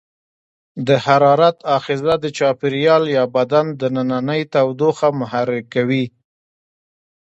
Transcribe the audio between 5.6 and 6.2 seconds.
کوي.